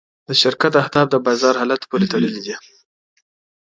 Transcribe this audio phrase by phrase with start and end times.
[0.27, 2.55] د شرکت اهداف د بازار حالت پورې تړلي دي.